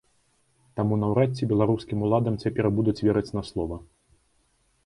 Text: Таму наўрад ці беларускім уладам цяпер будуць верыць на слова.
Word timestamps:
Таму 0.79 0.97
наўрад 1.01 1.35
ці 1.37 1.49
беларускім 1.51 1.97
уладам 2.07 2.39
цяпер 2.47 2.65
будуць 2.79 2.97
верыць 3.09 3.29
на 3.41 3.45
слова. 3.51 3.77